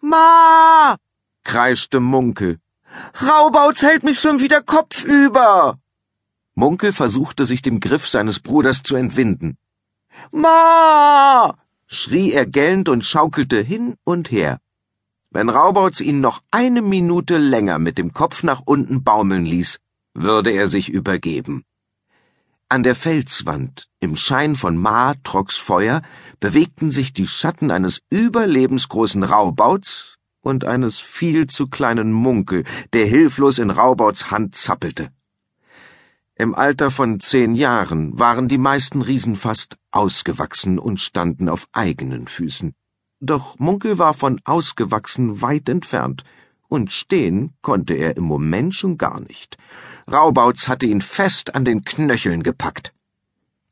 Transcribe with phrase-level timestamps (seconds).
[0.00, 0.96] Ma!
[1.44, 2.58] kreischte Munkel.
[3.20, 5.78] Raubauz hält mich schon wieder kopfüber.
[6.54, 9.58] Munkel versuchte sich dem Griff seines Bruders zu entwinden.
[10.30, 11.56] Ma!
[11.86, 14.60] schrie er gellend und schaukelte hin und her.
[15.30, 19.80] Wenn Raubauz ihn noch eine Minute länger mit dem Kopf nach unten baumeln ließ,
[20.14, 21.64] würde er sich übergeben.
[22.68, 26.02] An der Felswand, im Schein von Ma Trocks Feuer,
[26.40, 33.60] bewegten sich die Schatten eines überlebensgroßen Raubauts und eines viel zu kleinen Munkel, der hilflos
[33.60, 35.12] in Raubauts Hand zappelte.
[36.34, 42.26] Im Alter von zehn Jahren waren die meisten Riesen fast ausgewachsen und standen auf eigenen
[42.26, 42.74] Füßen.
[43.20, 46.24] Doch Munkel war von ausgewachsen weit entfernt,
[46.68, 49.56] und stehen konnte er im Moment schon gar nicht.
[50.10, 52.94] Raubautz hatte ihn fest an den Knöcheln gepackt.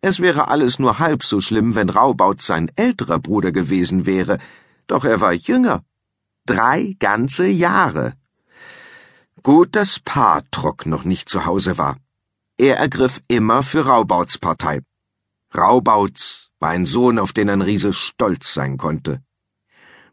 [0.00, 4.38] Es wäre alles nur halb so schlimm, wenn Raubautz sein älterer Bruder gewesen wäre,
[4.86, 5.82] doch er war jünger.
[6.46, 8.14] Drei ganze Jahre.
[9.42, 11.96] Gut, dass Patrock noch nicht zu Hause war.
[12.56, 14.82] Er ergriff immer für Raubauts Partei.
[15.54, 19.22] Raubautz war ein Sohn, auf den ein Riese stolz sein konnte.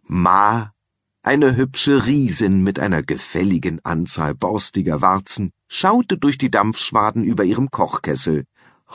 [0.04, 0.74] Ma
[1.28, 7.70] eine hübsche Riesin mit einer gefälligen Anzahl borstiger Warzen schaute durch die Dampfschwaden über ihrem
[7.70, 8.46] Kochkessel.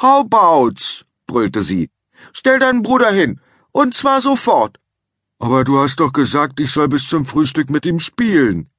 [0.03, 1.91] Raubautz, brüllte sie,
[2.33, 3.39] stell deinen Bruder hin,
[3.71, 4.81] und zwar sofort.
[5.39, 8.71] Aber du hast doch gesagt, ich soll bis zum Frühstück mit ihm spielen.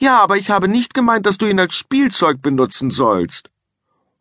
[0.00, 3.50] Ja, aber ich habe nicht gemeint, dass du ihn als Spielzeug benutzen sollst.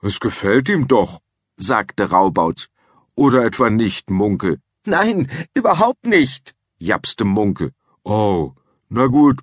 [0.02, 1.20] Es gefällt ihm doch,
[1.58, 2.70] sagte Raubautz.
[3.14, 4.60] Oder etwa nicht, Munkel?
[4.84, 7.72] Nein, überhaupt nicht, japste Munkel.
[8.04, 8.54] Oh,
[8.90, 9.40] na gut.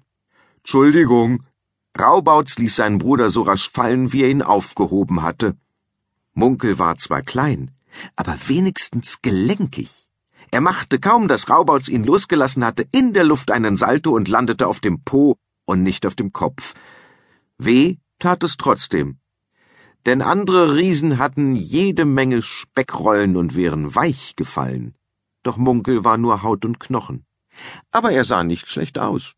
[0.58, 1.44] Entschuldigung.
[1.98, 5.56] Raubautz ließ seinen Bruder so rasch fallen, wie er ihn aufgehoben hatte.
[6.34, 7.70] Munkel war zwar klein,
[8.16, 10.10] aber wenigstens gelenkig.
[10.50, 14.66] Er machte kaum, dass Raubautz ihn losgelassen hatte, in der Luft einen Salto und landete
[14.66, 16.74] auf dem Po und nicht auf dem Kopf.
[17.56, 19.18] Weh tat es trotzdem.
[20.04, 24.94] Denn andere Riesen hatten jede Menge Speckrollen und wären weich gefallen.
[25.42, 27.26] Doch Munkel war nur Haut und Knochen
[27.90, 29.34] aber er sah nicht schlecht aus.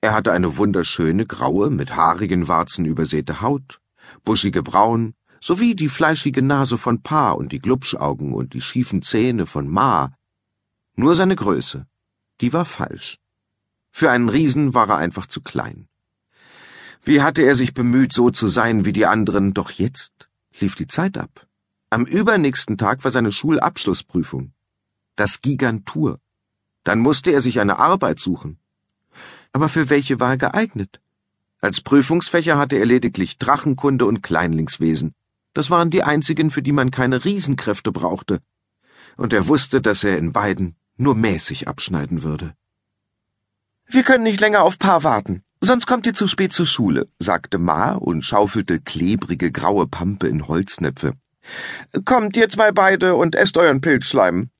[0.00, 3.80] Er hatte eine wunderschöne, graue, mit haarigen Warzen übersäte Haut,
[4.24, 9.46] buschige Brauen, sowie die fleischige Nase von Pa und die Glubschaugen und die schiefen Zähne
[9.46, 10.12] von Ma.
[10.96, 11.86] Nur seine Größe,
[12.40, 13.18] die war falsch.
[13.90, 15.88] Für einen Riesen war er einfach zu klein.
[17.02, 20.86] Wie hatte er sich bemüht, so zu sein wie die anderen, doch jetzt lief die
[20.86, 21.46] Zeit ab.
[21.88, 24.52] Am übernächsten Tag war seine Schulabschlussprüfung.
[25.16, 26.20] Das Gigantur.
[26.90, 28.58] Dann musste er sich eine Arbeit suchen.
[29.52, 31.00] Aber für welche war er geeignet?
[31.60, 35.14] Als Prüfungsfächer hatte er lediglich Drachenkunde und Kleinlingswesen.
[35.54, 38.40] Das waren die einzigen, für die man keine Riesenkräfte brauchte.
[39.16, 42.54] Und er wusste, dass er in beiden nur mäßig abschneiden würde.
[43.86, 47.58] Wir können nicht länger auf Paar warten, sonst kommt ihr zu spät zur Schule, sagte
[47.58, 51.14] Ma und schaufelte klebrige graue Pampe in Holznäpfe.
[52.04, 54.50] Kommt ihr zwei beide und esst euren Pilzschleim.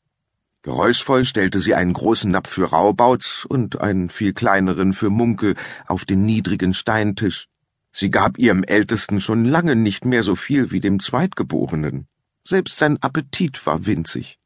[0.63, 5.55] Geräuschvoll stellte sie einen großen Napf für Raubautz und einen viel kleineren für Munkel
[5.87, 7.49] auf den niedrigen Steintisch.
[7.93, 12.07] Sie gab ihrem Ältesten schon lange nicht mehr so viel wie dem Zweitgeborenen.
[12.47, 14.39] Selbst sein Appetit war winzig.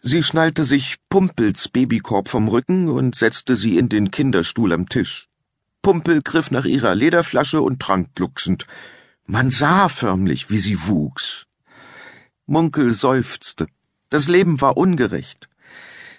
[0.00, 5.28] Sie schnallte sich Pumpels Babykorb vom Rücken und setzte sie in den Kinderstuhl am Tisch.
[5.82, 8.66] Pumpel griff nach ihrer Lederflasche und trank glucksend.
[9.26, 11.46] Man sah förmlich, wie sie wuchs.
[12.46, 13.66] Munkel seufzte.
[14.12, 15.48] Das Leben war ungerecht.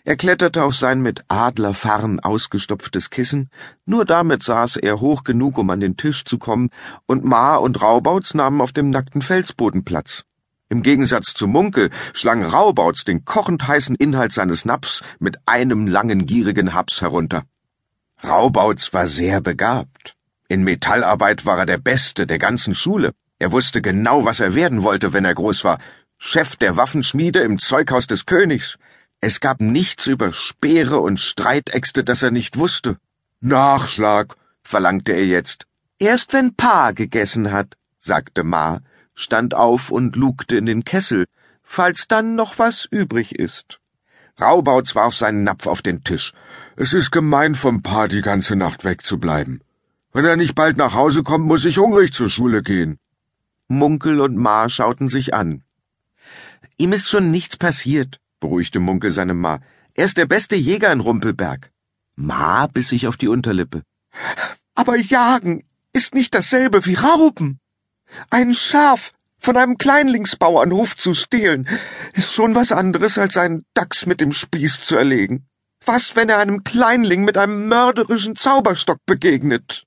[0.04, 3.52] Er kletterte auf sein mit Adlerfarn ausgestopftes Kissen,
[3.86, 6.72] nur damit saß er hoch genug, um an den Tisch zu kommen,
[7.06, 10.24] und Ma und Raubautz nahmen auf dem nackten Felsboden Platz.
[10.70, 16.26] Im Gegensatz zu Munkel schlang Raubautz den kochend heißen Inhalt seines Naps mit einem langen
[16.26, 17.44] gierigen Haps herunter.
[18.24, 20.16] Raubautz war sehr begabt.
[20.48, 23.14] In Metallarbeit war er der Beste der ganzen Schule.
[23.38, 25.78] Er wusste genau, was er werden wollte, wenn er groß war,
[26.26, 28.78] Chef der Waffenschmiede im Zeughaus des Königs.
[29.20, 32.98] Es gab nichts über Speere und Streitäxte, das er nicht wusste.
[33.42, 35.68] Nachschlag, verlangte er jetzt.
[36.00, 38.80] Erst wenn Pa gegessen hat, sagte Ma,
[39.14, 41.26] stand auf und lugte in den Kessel,
[41.62, 43.82] falls dann noch was übrig ist.
[44.40, 46.34] Raubautz warf seinen Napf auf den Tisch.
[46.78, 49.62] Es ist gemein vom Pa die ganze Nacht wegzubleiben.
[50.14, 52.98] Wenn er nicht bald nach Hause kommt, muss ich hungrig zur Schule gehen.
[53.68, 55.64] Munkel und Ma schauten sich an.
[56.78, 59.60] Ihm ist schon nichts passiert, beruhigte Munkel seine Ma.
[59.94, 61.72] Er ist der beste Jäger in Rumpelberg.
[62.16, 63.84] Ma biss sich auf die Unterlippe.
[64.76, 67.60] Aber jagen ist nicht dasselbe wie rauben.
[68.30, 71.68] Ein Schaf von einem Kleinlingsbauernhof zu stehlen,
[72.14, 75.48] ist schon was anderes als einen Dachs mit dem Spieß zu erlegen.
[75.86, 79.84] Was, wenn er einem Kleinling mit einem mörderischen Zauberstock begegnet?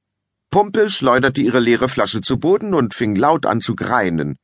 [0.50, 4.36] Pumpe schleuderte ihre leere Flasche zu Boden und fing laut an zu greinen.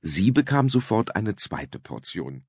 [0.00, 2.47] Sie bekam sofort eine zweite Portion.